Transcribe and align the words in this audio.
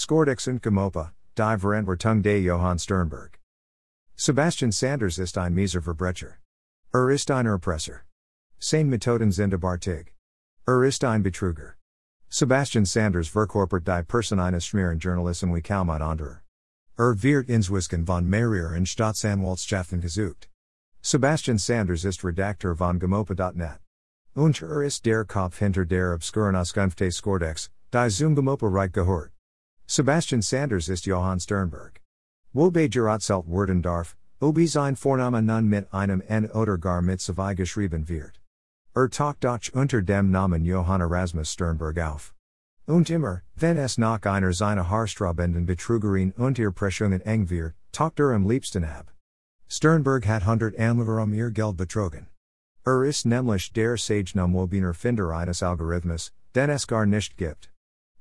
Skordex 0.00 0.48
und 0.48 0.62
GoMoPa, 0.62 1.12
die 1.36 1.58
Verantwortung 1.58 2.22
de 2.22 2.40
Johann 2.40 2.78
Sternberg. 2.78 3.38
Sebastian 4.16 4.72
Sanders 4.72 5.18
ist 5.18 5.36
ein 5.36 5.52
mieser 5.52 5.82
Verbrecher. 5.82 6.38
Er 6.90 7.10
ist 7.10 7.30
ein 7.30 7.44
Erpresser. 7.44 8.00
Sein 8.58 8.88
Methoden 8.88 9.30
sind 9.30 9.52
abartig. 9.52 10.14
Er 10.66 10.84
ist 10.84 11.04
ein 11.04 11.22
Betrüger. 11.22 11.74
Sebastian 12.30 12.86
Sanders 12.86 13.28
verkorpert 13.28 13.86
die 13.86 14.02
Person 14.02 14.40
eines 14.40 14.64
Schmierenjournalisten 14.64 15.54
wie 15.54 15.60
kaum 15.60 15.90
ein 15.90 16.00
anderer. 16.00 16.40
Er 16.96 17.22
wird 17.22 17.50
inzwischen 17.50 18.06
von 18.06 18.26
mehreren 18.26 18.86
Staatsanwaltschaften 18.86 20.00
gesucht. 20.00 20.48
Sebastian 21.02 21.58
Sanders 21.58 22.06
ist 22.06 22.24
Redakteur 22.24 22.74
von 22.74 22.98
GoMoPa.net. 22.98 23.80
Und 24.34 24.62
er 24.62 24.82
ist 24.82 25.04
der 25.04 25.26
Kopf 25.26 25.58
hinter 25.58 25.84
der 25.84 26.14
obskuren 26.14 26.56
Auskunfte 26.56 27.12
Skordex, 27.12 27.68
die 27.92 28.08
zum 28.08 28.34
GoMoPa 28.34 28.66
Reich 28.66 28.92
gehört. 28.92 29.32
Sebastian 29.92 30.40
Sanders 30.40 30.88
ist 30.88 31.04
Johann 31.04 31.40
Sternberg. 31.40 32.00
Wobei 32.54 32.86
Geratzelt 32.86 33.48
werden 33.48 33.82
darf, 33.82 34.16
ob 34.40 34.56
sein 34.68 34.94
Vorname 34.94 35.42
nun 35.42 35.68
mit 35.68 35.92
einem 35.92 36.20
N 36.28 36.48
oder 36.52 36.78
gar 36.78 37.02
mit 37.02 37.20
zwei 37.20 37.56
geschrieben 37.56 38.08
wird. 38.08 38.38
Er 38.94 39.08
taucht 39.08 39.42
doch 39.42 39.58
unter 39.72 40.00
dem 40.00 40.30
Namen 40.30 40.64
Johann 40.64 41.00
Erasmus 41.00 41.50
Sternberg 41.50 41.98
auf. 41.98 42.32
Und 42.86 43.10
immer, 43.10 43.42
wenn 43.56 43.78
es 43.78 43.98
nach 43.98 44.22
einer 44.22 44.52
seiner 44.52 44.88
Haarstrabenden 44.88 45.66
Betrügerin 45.66 46.30
und 46.36 46.60
Erpressungen 46.60 47.20
eng 47.22 47.50
wird, 47.50 47.74
taucht 47.90 48.20
er 48.20 48.30
am 48.30 48.48
liebsten 48.48 48.84
ab. 48.84 49.12
Sternberg 49.66 50.24
hat 50.24 50.46
hundert 50.46 50.78
Anleger 50.78 51.20
um 51.20 51.34
ihr 51.34 51.50
Geld 51.50 51.76
betrogen. 51.76 52.28
Er 52.86 53.02
ist 53.02 53.26
nämlich 53.26 53.72
der 53.72 53.96
Sage 53.96 54.26
Sagenumwobiner 54.28 54.94
Finder 54.94 55.34
eines 55.34 55.64
Algorithmus, 55.64 56.30
den 56.54 56.70
es 56.70 56.86
gar 56.86 57.06
nicht 57.06 57.36
gibt. 57.36 57.72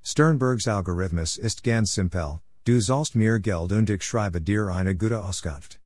Sternbergs 0.01 0.67
Algorithmus 0.67 1.37
ist 1.37 1.63
ganz 1.63 1.93
simpel, 1.93 2.39
du 2.63 2.79
sollst 2.79 3.15
mir 3.15 3.39
Geld 3.39 3.71
und 3.71 3.89
ich 3.89 4.03
schreibe 4.03 4.41
dir 4.41 4.69
eine 4.69 4.95
gute 4.95 5.23
Auskunft. 5.23 5.79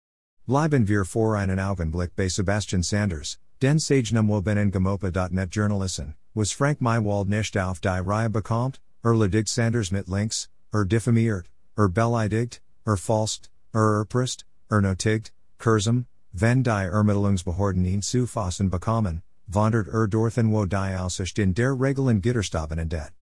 Bleiben 0.45 0.87
wir 0.87 1.03
vor 1.03 1.35
einen 1.35 1.59
Augenblick 1.59 2.15
bei 2.15 2.27
Sebastian 2.27 2.83
Sanders, 2.83 3.37
Den 3.61 3.79
Sagenumwoben 3.79 4.71
GoMoPa.net 4.71 5.55
Journalisten, 5.55 6.15
was 6.35 6.51
Frank 6.51 6.79
Mywald 6.79 7.27
nicht 7.27 7.57
auf 7.57 7.79
die 7.79 7.87
Reihe 7.87 8.29
bekommt, 8.29 8.79
er 9.03 9.15
ledigt 9.15 9.49
Sanders 9.49 9.91
mit 9.91 10.07
Links, 10.07 10.47
er 10.71 10.85
diffamiert, 10.85 11.49
er 11.75 11.89
beleidigt, 11.89 12.61
er 12.85 12.97
falst, 12.97 13.49
er 13.73 13.99
erpresst, 13.99 14.45
er 14.69 14.81
notigt, 14.81 15.31
kurzum, 15.57 16.05
wenn 16.33 16.63
die 16.63 16.69
Ermittlungsbehörden 16.69 17.85
ihn 17.85 18.01
zu 18.01 18.27
fassen 18.27 18.69
bekommen, 18.69 19.23
wandert 19.47 19.87
er 19.87 20.07
dorthin 20.07 20.51
wo 20.51 20.65
die 20.65 20.95
Aussicht 20.97 21.39
in 21.39 21.53
der 21.53 21.73
Regeln 21.79 22.21
Gitterstaben 22.21 22.79
entdeckt. 22.79 23.22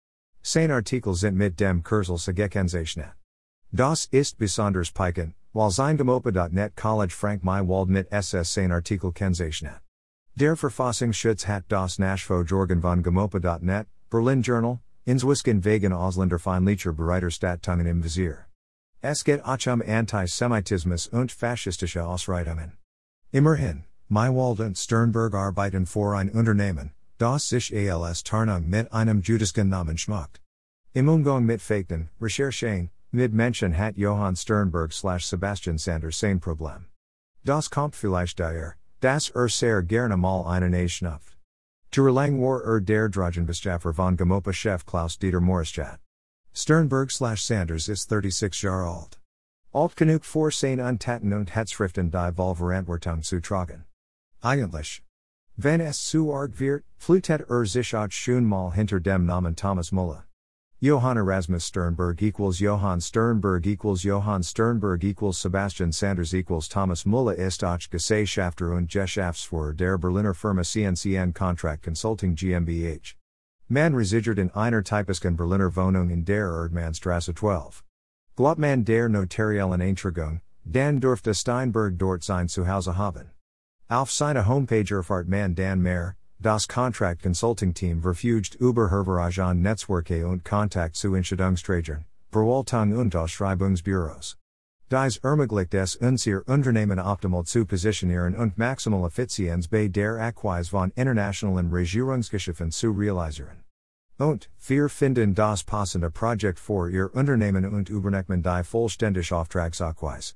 Sein 0.50 0.72
Artikel 0.72 1.14
sind 1.14 1.36
mit 1.36 1.60
dem 1.60 1.84
Kurzel 1.84 2.34
gekennzeichnet. 2.34 3.12
Das 3.74 4.08
ist 4.12 4.38
besonders 4.38 4.90
piken, 4.90 5.34
weil 5.52 5.72
sein 5.72 5.98
College 5.98 7.14
Frank 7.14 7.44
Mywald 7.44 7.90
mit 7.90 8.10
SS 8.14 8.54
sein 8.54 8.72
Artikel 8.72 9.12
kennzeichnet. 9.12 9.82
Der 10.36 10.56
Verfassungsschutz 10.56 11.46
hat 11.50 11.66
das 11.68 11.98
jorgen 11.98 12.82
von 12.82 13.04
GoMoPa.net, 13.04 13.88
Berlin 14.10 14.42
Journal, 14.42 14.80
Inzwisken 15.04 15.66
wegen 15.66 15.92
Ausländerfeindlicher 15.92 16.94
Bereiterstatungen 16.94 17.86
im 17.86 18.02
Visier. 18.02 18.46
Es 19.02 19.26
geht 19.26 19.44
auch 19.44 19.68
um 19.68 19.82
Antisemitismus 19.82 21.08
und 21.08 21.34
faschistische 21.34 22.06
Ausreitungen. 22.06 22.78
Immerhin, 23.32 23.84
Mywald 24.08 24.62
und 24.62 24.78
Sternberg 24.78 25.34
arbeiten 25.34 25.86
vor 25.86 26.16
ein 26.16 26.30
Unternehmen, 26.30 26.94
das 27.18 27.50
sich 27.50 27.74
als 27.74 28.24
Tarnung 28.24 28.70
mit 28.70 28.92
einem 28.92 29.22
jüdischen 29.22 29.70
Namen 29.70 29.98
schmuckt. 29.98 30.42
Im 30.94 31.10
Umgang 31.10 31.46
mit 31.46 31.62
Fakten, 31.62 32.10
Recherchen, 32.22 32.90
mit 33.12 33.34
Menschen 33.34 33.74
hat 33.74 33.98
Johann 33.98 34.36
Sternberg 34.36 34.92
slash 34.92 35.26
Sebastian 35.26 35.78
Sanders 35.78 36.20
sein 36.20 36.40
Problem. 36.40 36.86
Das 37.44 37.70
kommt 37.70 37.96
vielleicht 37.96 38.40
daher, 38.40 38.76
Das 39.00 39.30
er 39.30 39.48
sehr 39.48 39.84
gerne 39.84 40.18
mal 40.18 40.44
einen 40.48 40.74
A 40.74 40.88
schnupft. 40.88 41.38
Lang 41.96 42.42
war 42.42 42.64
er 42.64 42.82
der 42.82 43.10
Drogenbestaffer 43.10 43.94
von 43.94 44.18
GoMoPa 44.18 44.52
Chef 44.54 44.86
Klaus 44.86 45.18
Dieter 45.18 45.40
Maurischat. 45.40 46.00
Sternberg 46.54 47.12
slash 47.12 47.44
Sanders 47.44 47.90
is 47.90 48.08
36 48.08 48.64
Jahre 48.64 48.88
alt. 48.88 49.20
Alt 49.72 49.96
genug 49.96 50.26
für 50.26 50.52
sein 50.52 50.80
Untaten 50.80 51.32
und 51.32 51.56
Hetzschriften 51.56 52.10
die 52.10 52.32
Volverantwortung 52.36 53.22
zu 53.22 53.40
tragen. 53.40 53.86
Eigentlich. 54.42 55.04
Wenn 55.60 55.82
es 55.82 55.98
zu 56.04 56.32
arg 56.32 56.60
wird, 56.60 56.84
flutet 57.00 57.50
er 57.50 57.66
sich 57.66 57.96
auch 57.96 58.12
schon 58.12 58.46
mal 58.46 58.74
hinter 58.74 59.00
dem 59.00 59.26
Namen 59.26 59.56
Thomas 59.56 59.92
Muller. 59.92 60.26
Johann 60.80 61.18
Erasmus 61.18 61.66
Sternberg 61.66 62.22
equals 62.22 62.60
Johann 62.60 63.02
Sternberg 63.02 63.66
equals 63.66 64.04
Johann 64.04 64.44
Sternberg 64.44 65.04
equals 65.04 65.42
Sebastian 65.42 65.92
Sanders 65.92 66.36
equals 66.36 66.70
Thomas 66.70 67.08
Muller 67.08 67.34
ist 67.34 67.64
auch 67.64 67.80
Gesellschafter 67.90 68.72
und 68.76 68.92
Geschäftsführer 68.92 69.74
der 69.74 69.98
Berliner 69.98 70.36
Firma 70.36 70.62
CNCN 70.62 71.34
Contract 71.34 71.82
Consulting 71.82 72.36
GmbH. 72.36 73.16
Man 73.68 73.96
residiert 73.96 74.38
in 74.38 74.52
einer 74.52 74.84
typischen 74.84 75.36
Berliner 75.36 75.76
Wohnung 75.76 76.12
in 76.12 76.24
der 76.24 76.46
Erdmannstrasse 76.46 77.34
12. 77.34 77.84
Glaubt 78.36 78.60
man 78.60 78.86
der 78.86 79.10
notariellen 79.10 79.82
Eintragung, 79.82 80.42
dann 80.64 81.00
dürfte 81.00 81.34
Steinberg 81.34 81.98
dort 81.98 82.24
sein 82.24 82.48
Zuhause 82.48 82.96
haben. 82.96 83.32
Auf 83.90 84.12
seiner 84.12 84.46
Homepage 84.46 84.96
erfahrt 84.96 85.30
man 85.30 85.56
Dan 85.56 85.82
mehr, 85.82 86.16
Das 86.42 86.68
Contract 86.68 87.24
Consulting 87.24 87.74
Team 87.74 88.02
verfügt 88.02 88.56
über 88.56 88.90
Herveragen 88.90 89.62
Netzwerke 89.62 90.28
und 90.28 90.44
Kontakt 90.44 90.98
zu 90.98 91.16
Entscheidungsträgern, 91.16 92.04
Verwaltung 92.30 92.98
und 92.98 93.16
Ausschreibungsbüros. 93.16 94.36
Dies 94.92 95.18
ermöglicht 95.24 95.74
es 95.74 95.96
unser 95.96 96.46
Unternehmen 96.50 97.00
optimal 97.00 97.46
zu 97.46 97.66
positionieren 97.66 98.36
und 98.36 98.58
maximal 98.58 99.08
Effizienz 99.08 99.70
bei 99.70 99.88
der 99.88 100.20
Akquise 100.20 100.70
von 100.70 100.92
internationalen 100.96 101.72
Regierungsgeschäften 101.72 102.72
zu 102.72 102.92
realisieren. 102.92 103.64
Und, 104.20 104.50
wir 104.68 104.90
finden 104.90 105.34
das 105.34 105.64
passende 105.64 106.12
Projekt 106.12 106.60
für 106.60 106.90
Ihr 106.90 107.16
Unternehmen 107.16 107.66
und 107.66 107.90
übernehmen 107.90 108.44
die 108.44 108.64
vollständig 108.66 109.32
Auftragsakquise. 109.32 110.34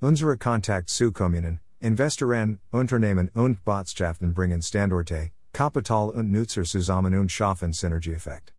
Unsere 0.00 0.36
Kontakt 0.36 0.90
zu 0.90 1.12
Kommunen, 1.12 1.60
Investoren, 1.82 2.58
Unternehmen 2.72 3.30
und 3.34 3.64
Botschaften 3.64 4.34
bringen 4.34 4.60
Standorte, 4.60 5.30
Kapital 5.54 6.10
und 6.10 6.30
Nutzer 6.30 6.64
zusammen 6.64 7.14
und 7.14 7.32
schaffen 7.32 7.72
Synergieeffekt. 7.72 8.52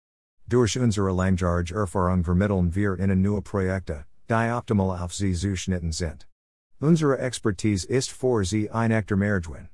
Durch 0.48 0.80
unsere 0.80 1.12
Langjarge 1.12 1.76
Erfahrung 1.76 2.24
vermitteln 2.24 2.74
wir 2.74 2.98
Ihnen 3.00 3.22
neue 3.22 3.44
Projekte, 3.44 4.06
die 4.28 4.52
optimal 4.52 4.98
auf 5.00 5.14
Sie 5.14 5.34
zuschnitten 5.36 5.92
sind. 5.92 6.28
Unsere 6.80 7.20
Expertise 7.20 7.88
ist 7.88 8.10
für 8.10 8.44
Sie 8.44 8.72
ein 8.72 8.90
echter 8.90 9.16
Mehrgewinn. 9.16 9.70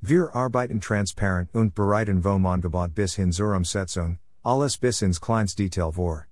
Wir 0.00 0.34
arbeiten 0.34 0.80
transparent 0.80 1.54
und 1.54 1.74
bereiten 1.74 2.22
vom 2.22 2.46
Angebot 2.46 2.94
bis 2.94 3.14
hin 3.14 3.30
zur 3.30 3.54
Umsetzung, 3.54 4.18
alles 4.42 4.78
bis 4.78 5.02
ins 5.02 5.20
Kleinstdetail 5.20 5.92
vor. 5.92 6.26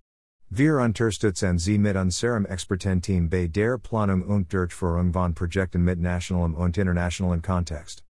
Wir 0.57 0.79
unterstützen 0.79 1.59
mit 1.83 1.97
unserem 1.97 2.47
Expertenteam 2.47 3.29
bei 3.29 3.49
der 3.49 3.77
Planung 3.77 4.23
und 4.23 4.53
Durchführung 4.53 5.13
von 5.13 5.35
Projekten 5.35 5.83
mit 5.83 5.99
nationalem 5.99 6.55
und 6.55 6.79
internationalem 6.79 7.43
Kontext. 7.43 8.05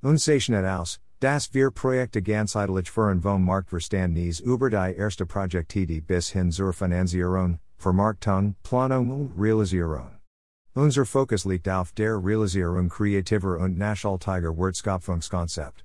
Uns 0.00 0.24
zeichnet 0.24 0.64
aus, 0.64 0.98
Das 1.20 1.52
wir 1.52 1.70
Projekte 1.70 2.22
ganzheitlich 2.22 2.90
führen 2.90 3.20
vom 3.20 3.44
Marktverständnis 3.44 4.40
über 4.40 4.70
die 4.70 4.96
erste 4.96 5.26
Projektidee 5.26 6.00
bis 6.00 6.30
hin 6.30 6.50
zur 6.50 6.72
Finanzierung, 6.72 7.58
Vermarktung, 7.76 8.56
Planung 8.62 9.10
und 9.10 9.32
Realisierung. 9.38 10.12
Unser 10.72 11.04
Fokus 11.04 11.44
liegt 11.44 11.68
auf 11.68 11.92
der 11.92 12.16
Realisierung 12.16 12.88
kreativer 12.88 13.58
und 13.58 13.76
nachhaltiger 13.76 14.56
Wertschöpfungskonzept. 14.56 15.84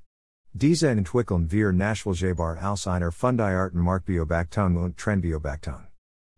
Diese 0.53 0.87
entwickeln 0.87 1.51
wir 1.51 1.73
nachvollziehbar 1.73 2.55
aus 2.63 2.87
einer 2.87 3.11
Fundierten 3.11 3.81
Marktbeobachtung 3.81 4.77
und 4.77 4.95
Trendbeobachtung. 4.95 5.94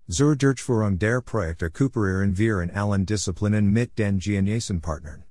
Zur 0.09 0.37
Durchführung 0.37 0.97
der 0.97 1.19
Projekte 1.19 1.69
kooperieren 1.69 2.37
wir 2.37 2.61
in 2.61 2.71
allen 2.71 3.05
Disziplinen 3.05 3.73
mit 3.73 3.97
den 3.97 4.19
Partnern. 4.79 5.25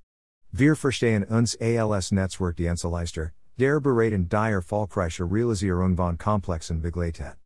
Wir 0.52 0.76
verstehen 0.76 1.24
uns 1.24 1.56
als 1.56 2.12
Netzwerkdienstleister, 2.12 3.32
Der 3.58 3.80
beraten 3.80 4.28
die 4.28 4.52
Erfolgreiche 4.52 5.24
Realisierung 5.24 5.96
von 5.96 6.18
komplexen 6.18 6.82
Begleitet. 6.82 7.38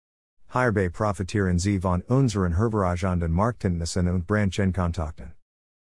Hierbei 0.53 0.89
profitieren 0.89 1.61
Sie 1.61 1.79
von 1.79 2.03
unseren 2.09 2.57
hervorragenden 2.57 3.31
Marktkenntnissen 3.31 4.09
und 4.09 4.27
Branchenkontakten. 4.27 5.35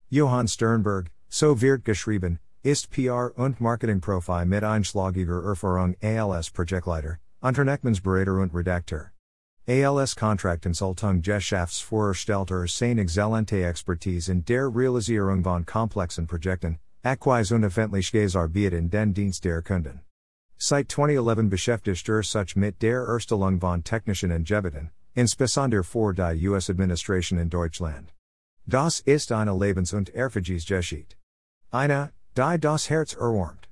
Johann 0.08 0.46
Sternberg, 0.46 1.10
so 1.28 1.60
wird 1.60 1.84
geschrieben, 1.84 2.38
ist 2.62 2.90
PR 2.90 3.32
und 3.36 3.60
Marketingprofi 3.60 4.44
mit 4.46 4.62
einschlagiger 4.62 5.42
Erfahrung 5.42 5.96
als 6.00 6.52
Projektleiter, 6.52 7.18
Unternehmensberater 7.40 8.40
und 8.40 8.54
Redakteur. 8.54 9.10
ALS 9.70 10.16
Contract 10.16 10.62
Consulting 10.62 11.22
Geschäftsvorstellter 11.22 12.66
seine 12.66 13.02
exzellente 13.02 13.64
Expertise 13.64 14.28
in 14.28 14.44
der 14.44 14.68
Realisierung 14.68 15.44
von 15.44 15.64
komplexen 15.64 16.26
Projekten, 16.26 16.80
Acquise 17.04 17.54
unöffentliches 17.54 18.34
Arbeit 18.34 18.72
in 18.72 18.90
den 18.90 19.14
Dienst 19.14 19.44
der 19.44 19.62
Kunden. 19.62 20.00
Seit 20.58 20.88
2011 20.90 21.48
beschäftigt 21.48 22.08
er 22.08 22.24
sich 22.24 22.56
mit 22.56 22.82
der 22.82 23.02
Erstellung 23.02 23.60
von 23.60 23.84
technischen 23.84 24.32
Angebeten, 24.32 24.90
Insbesondere 25.14 25.84
für 25.84 26.14
die 26.14 26.48
US 26.48 26.68
Administration 26.68 27.38
in 27.38 27.48
Deutschland. 27.48 28.12
Das 28.66 28.98
ist 28.98 29.30
eine 29.30 29.56
Lebens- 29.56 29.92
und 29.92 30.08
Erfahrungsgeschichte. 30.08 31.14
Eine, 31.70 32.10
die 32.36 32.58
das 32.58 32.90
Herz 32.90 33.14
erwärmt. 33.14 33.68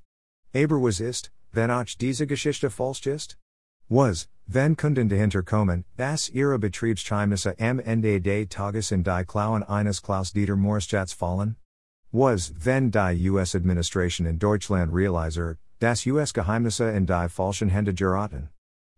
Aber 0.54 0.80
was 0.80 1.00
ist, 1.00 1.32
wenn 1.50 1.72
auch 1.72 1.96
diese 1.98 2.28
Geschichte 2.28 2.70
falsch 2.70 3.04
ist? 3.08 3.36
Was, 3.90 4.26
Van 4.46 4.76
Kunden 4.76 5.08
dahinter 5.08 5.42
kommen, 5.42 5.84
dass 5.96 6.28
ihre 6.28 6.58
Betriebsgeheimnisse 6.58 7.54
am 7.58 7.80
Ende 7.80 8.20
des 8.20 8.46
Tages 8.50 8.92
in 8.92 9.02
die 9.02 9.24
Klauen 9.24 9.62
eines 9.62 10.02
Klaus 10.02 10.30
Dieter 10.30 10.56
Maurischats 10.56 11.14
fallen? 11.14 11.56
Was, 12.12 12.52
wenn 12.62 12.90
die 12.90 13.30
US 13.30 13.54
Administration 13.54 14.26
in 14.26 14.38
Deutschland 14.38 14.92
realisiert, 14.92 15.56
dass 15.78 16.04
US 16.04 16.34
Geheimnisse 16.34 16.90
in 16.90 17.06
die 17.06 17.28
falschen 17.30 17.70
Hände 17.70 17.94
geraten? 17.94 18.50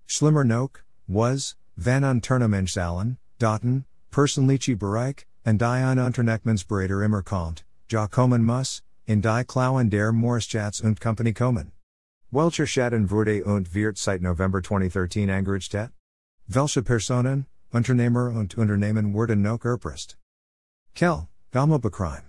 Schlimmer 0.07 0.43
noch, 0.43 0.73
was, 1.07 1.55
wenn 1.77 2.03
Unternehmenszahlen, 2.03 3.19
Daten, 3.39 3.85
personliche 4.11 4.77
Bereich, 4.77 5.25
und 5.45 5.61
die 5.61 5.65
ein 5.65 6.01
Unternehmensberater 6.01 7.01
immer 7.03 7.23
kommt, 7.23 7.65
ja 7.89 8.09
kommen 8.09 8.45
muss, 8.45 8.83
in 9.07 9.23
die 9.23 9.45
Klauen 9.47 9.89
der 9.89 10.11
Maurischats 10.11 10.81
und 10.81 11.01
Company 11.01 11.33
kommen. 11.33 11.71
Welcher 12.33 12.65
Schaden 12.65 13.11
wurde 13.11 13.43
und 13.43 13.75
wird 13.75 13.99
seit 13.99 14.23
November 14.23 14.63
2013 14.63 15.29
angerichtet? 15.29 15.91
Welche 16.47 16.81
Personen, 16.81 17.47
Unternehmer 17.73 18.31
und 18.31 18.57
Unternehmen 18.57 19.13
wurden 19.13 19.43
noch 19.43 19.65
erpresst? 19.65 20.17
Kell, 20.95 21.27
GoMoPa 21.51 21.91
Crime. 21.91 22.23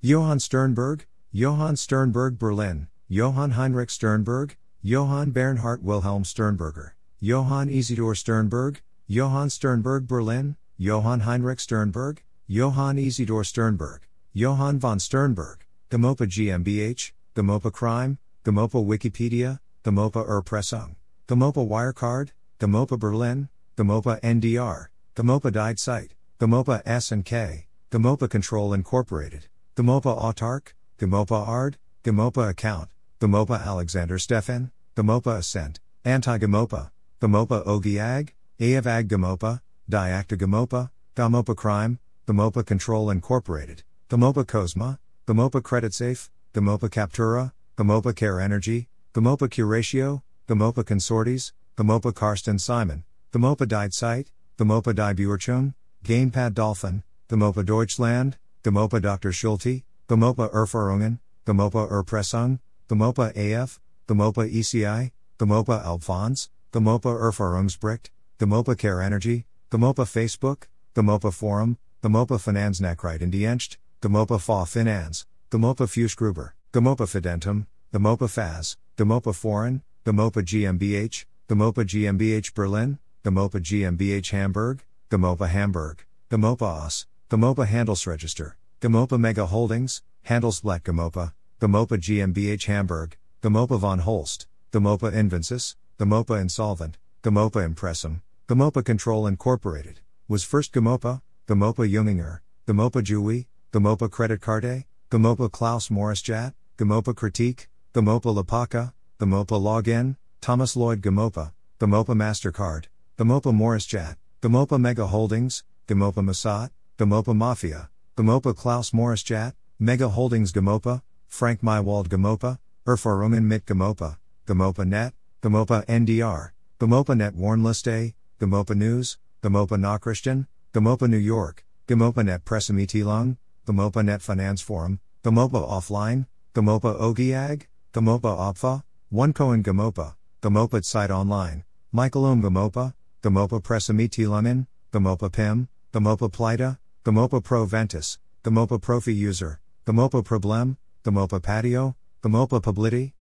Johann 0.00 0.38
Sternberg, 0.38 1.08
Johann 1.32 1.76
Sternberg 1.76 2.38
Berlin, 2.38 2.86
Johann 3.08 3.56
Heinrich 3.56 3.90
Sternberg, 3.90 4.56
Johann 4.82 5.32
Bernhard 5.32 5.82
Wilhelm 5.82 6.22
Sternberger, 6.24 6.92
Johann 7.18 7.68
Isidor 7.68 8.14
Sternberg, 8.14 8.82
Johann 9.08 9.50
Sternberg 9.50 10.06
Berlin, 10.06 10.54
Johann 10.76 11.22
Heinrich 11.22 11.58
Sternberg, 11.58 12.22
Johann 12.46 12.98
Isidor 12.98 13.42
Sternberg, 13.42 14.02
Johann 14.32 14.78
von 14.78 15.00
Sternberg, 15.00 15.66
GoMoPa 15.90 16.28
GmbH, 16.28 17.10
GoMoPa 17.34 17.72
Crime, 17.72 18.18
GoMoPa 18.48 18.82
Wikipedia, 18.82 19.58
GoMoPa 19.84 20.26
Erpressung, 20.26 20.96
GoMoPa 21.26 21.68
Wirecard, 21.68 22.30
GoMoPa 22.58 22.98
Berlin, 22.98 23.50
GoMoPa 23.76 24.18
NDR, 24.22 24.86
GoMoPa 25.14 25.52
Died 25.52 25.78
Site, 25.78 26.14
GoMoPa 26.40 26.80
S&K, 26.86 27.66
GoMoPa 27.90 28.30
Control 28.30 28.72
Incorporated, 28.72 29.48
GoMoPa 29.76 30.18
Autark, 30.18 30.68
GoMoPa 30.98 31.46
Ard, 31.46 31.76
GoMoPa 32.02 32.48
Account, 32.48 32.88
GoMoPa 33.20 33.66
Alexander 33.66 34.18
Stefan, 34.18 34.70
GoMoPa 34.96 35.36
Ascent, 35.36 35.78
Anti-GoMoPa, 36.06 36.90
GoMoPa 37.20 37.66
Ogiag, 37.66 38.30
Aavag 38.58 39.08
GoMoPa, 39.08 39.60
Diacta 39.90 40.38
GoMoPa, 40.38 40.88
GoMoPa 41.14 41.54
Crime, 41.54 41.98
GoMoPa 42.26 42.64
Control 42.64 43.10
Incorporated, 43.10 43.82
GoMoPa 44.08 44.46
Cosma, 44.46 44.98
GoMoPa 45.26 45.62
Credit 45.62 45.92
Safe, 45.92 46.30
GoMoPa 46.54 46.88
Captura, 46.88 47.52
GoMoPa 47.78 48.16
Care 48.16 48.40
Energy, 48.40 48.88
GoMoPa 49.14 49.48
Curatio, 49.48 50.24
GoMoPa 50.48 50.82
Consortes, 50.82 51.52
GoMoPa 51.76 52.12
Karsten 52.12 52.58
Simon, 52.58 53.04
GoMoPa 53.32 53.68
Died 53.68 53.94
Site, 53.94 54.32
GoMoPa 54.58 54.96
Die 54.96 55.14
Buerchung, 55.14 55.74
GoMoPa 56.02 56.52
Dolphin, 56.52 57.04
GoMoPa 57.28 57.64
Deutschland, 57.64 58.36
GoMoPa 58.64 59.00
Dr. 59.00 59.30
Schulte, 59.30 59.84
GoMoPa 60.08 60.52
Erfahrungen, 60.52 61.20
GoMoPa 61.46 61.88
Erpressung, 61.88 62.58
GoMoPa 62.88 63.30
AF, 63.36 63.78
GoMoPa 64.08 64.52
ECI, 64.52 65.12
GoMoPa 65.38 65.84
Alphons, 65.84 66.48
GoMoPa 66.72 67.16
Erfahrungsbericht, 67.22 68.10
GoMoPa 68.40 68.76
Care 68.76 69.00
Energy, 69.00 69.46
GoMoPa 69.70 70.04
Facebook, 70.04 70.66
GoMoPa 70.96 71.32
Forum, 71.32 71.78
GoMoPa 72.02 72.40
Finanznachrichtendienst, 72.40 73.76
GoMoPa 74.02 74.40
Fa 74.40 74.64
Finance, 74.64 75.26
GoMoPa 75.52 75.86
Fußgruber. 75.86 76.57
GoMoPa 76.70 77.06
Fidentum, 77.08 77.66
GoMoPa 77.94 78.28
Faz, 78.28 78.76
GoMoPa 78.98 79.34
Foreign, 79.34 79.82
GoMoPa 80.04 80.42
GmbH, 80.44 81.24
GoMoPa 81.48 81.82
GmbH 81.86 82.52
Berlin, 82.52 82.98
GoMoPa 83.24 83.58
GmbH 83.62 84.30
Hamburg, 84.32 84.84
GoMoPa 85.10 85.48
Hamburg, 85.48 86.04
GoMoPa 86.30 86.60
OS, 86.60 87.06
GoMoPa 87.30 87.66
Handelsregister, 87.66 88.52
GoMoPa 88.82 89.18
Mega 89.18 89.46
Holdings, 89.46 90.02
Handelsblatt 90.26 90.82
GoMoPa, 90.82 91.32
GoMoPa 91.58 91.96
GmbH 91.96 92.66
Hamburg, 92.66 93.16
GoMoPa 93.42 93.78
von 93.78 94.00
Holst, 94.00 94.46
GoMoPa 94.70 95.10
Invencis, 95.10 95.74
GoMoPa 95.98 96.38
Insolvent, 96.38 96.98
GoMoPa 97.22 97.66
Impressum, 97.66 98.20
GoMoPa 98.46 98.84
Control 98.84 99.26
Incorporated, 99.26 100.00
was 100.28 100.44
first 100.44 100.74
GoMoPa, 100.74 101.22
GoMoPa 101.46 101.90
Junginger, 101.90 102.40
GoMoPa 102.66 103.02
Jui, 103.02 103.46
GoMoPa 103.72 104.10
Credit 104.10 104.42
Carte, 104.42 104.84
GoMoPa 105.10 105.50
Klaus 105.50 105.88
Maurischat, 105.88 106.52
GoMoPa 106.76 107.16
Critique, 107.16 107.70
GoMoPa 107.94 108.44
Lapaka, 108.44 108.92
GoMoPa 109.18 109.58
Login, 109.58 110.16
Thomas 110.42 110.76
Lloyd 110.76 111.00
GoMoPa, 111.00 111.52
GoMoPa 111.80 112.14
MasterCard, 112.14 112.88
GoMoPa 113.18 113.54
Maurischat, 113.54 114.16
GoMoPa 114.42 114.78
Mega 114.78 115.06
Holdings, 115.06 115.64
GoMoPa 115.86 116.22
Masat, 116.22 116.68
GoMoPa 116.98 117.34
Mafia, 117.34 117.88
GoMoPa 118.18 118.54
Klaus 118.54 118.90
Maurischat, 118.90 119.54
Mega 119.78 120.10
Holdings 120.10 120.52
GoMoPa, 120.52 121.00
Frank 121.26 121.62
Mywald 121.62 122.08
GoMoPa, 122.08 122.58
Erfahrungen 122.86 123.44
mit 123.44 123.64
GoMoPa, 123.64 124.18
GoMoPa 124.46 124.86
Net, 124.86 125.14
GoMoPa 125.42 125.86
NDR, 125.86 126.50
GoMoPa 126.78 127.16
Net 127.16 127.34
Warnliste, 127.34 128.12
GoMoPa 128.38 128.76
News, 128.76 129.16
GoMoPa 129.42 129.80
Nachrichten, 129.80 130.46
GoMoPa 130.74 131.08
New 131.08 131.16
York, 131.16 131.64
GoMoPa 131.86 132.26
Net 132.26 132.44
Pressemitteilung, 132.44 133.38
GoMoPa 133.68 134.02
Net 134.02 134.22
Finance 134.22 134.62
Forum, 134.62 134.98
GoMoPa 135.22 135.68
Offline, 135.68 136.26
GoMoPa 136.54 136.98
Ogiag, 137.02 137.66
GoMoPa 137.92 138.22
Opfa, 138.22 138.82
OneCoin 139.12 139.62
GoMoPa, 139.62 140.14
GoMoPa 140.40 140.82
Site 140.82 141.10
Online, 141.10 141.64
Michael 141.92 142.24
Ohm 142.24 142.40
GoMoPa, 142.40 142.94
GoMoPa 143.22 143.62
Pressemitteilungen, 143.62 144.66
GoMoPa 144.90 145.30
PIM, 145.30 145.68
GoMoPa 145.92 146.32
Plita, 146.32 146.78
GoMoPa 147.04 147.44
Pro 147.44 147.66
Ventus, 147.66 148.18
GoMoPa 148.42 148.80
Profi 148.80 149.14
User, 149.14 149.60
GoMoPa 149.84 150.24
Problem, 150.24 150.78
GoMoPa 151.04 151.42
Patio, 151.42 151.94
GoMoPa 152.22 152.62
Publity, 152.62 153.12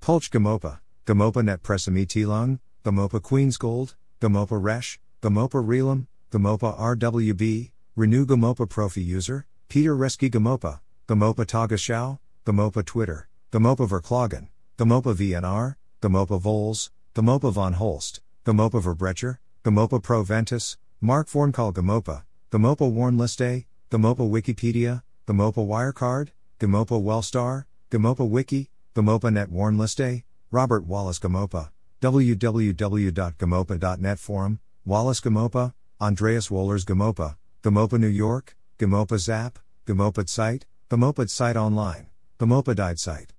Pulch 0.00 0.32
GoMoPa, 0.32 0.80
GoMoPa 1.06 1.44
Net 1.44 1.62
Pressemitteilung, 1.62 2.58
GoMoPa 2.84 3.22
Queen's 3.22 3.56
Gold, 3.56 3.94
GoMoPa 4.20 4.60
Resh, 4.60 4.98
GoMoPa 5.22 5.64
Realum, 5.64 6.08
GoMoPa 6.32 6.76
RWB, 6.76 7.70
Renew 7.94 8.26
GoMoPa 8.26 8.66
Profi 8.68 9.04
User, 9.04 9.46
Peter 9.72 9.96
Reski 9.96 10.28
GoMoPa, 10.30 10.80
GoMoPa 11.08 11.46
Tagesschau, 11.46 12.18
GoMoPa 12.44 12.84
Twitter, 12.84 13.26
GoMoPa 13.52 13.88
Verklagen, 13.88 14.48
GoMoPa 14.76 15.14
VNR, 15.14 15.76
GoMoPa 16.02 16.38
Vols, 16.38 16.90
GoMoPa 17.14 17.50
von 17.50 17.72
Holst, 17.72 18.20
GoMoPa 18.44 18.82
Verbrecher, 18.82 19.38
GoMoPa 19.64 20.02
Pro 20.02 20.22
Ventus, 20.22 20.76
Mark 21.00 21.26
Vornkal 21.26 21.72
GoMoPa, 21.72 22.24
GoMoPa 22.50 22.92
Warnliste, 22.92 23.64
GoMoPa 23.90 24.30
Wikipedia, 24.30 25.02
GoMoPa 25.26 25.66
Wirecard, 25.66 26.28
GoMoPa 26.60 27.02
Wellstar, 27.02 27.64
GoMoPa 27.90 28.28
Wiki, 28.28 28.68
GoMoPa 28.94 29.32
Net 29.32 29.50
Warnliste, 29.50 30.22
Robert 30.50 30.84
Wallace 30.84 31.18
GoMoPa, 31.18 31.70
www.gomopa.net 32.02 34.18
Forum, 34.18 34.60
Wallace 34.84 35.22
GoMoPa, 35.22 35.72
Andreas 35.98 36.50
Wohlers 36.50 36.84
GoMoPa, 36.84 37.36
GoMoPa 37.62 37.98
New 37.98 38.06
York, 38.06 38.54
GoMoPa 38.78 39.18
Zap, 39.18 39.58
Gamopad 39.84 40.28
Site, 40.28 40.64
Gamopad 40.88 41.28
Site 41.28 41.56
Online, 41.56 42.06
Gamopad 42.38 42.98
Site. 43.00 43.30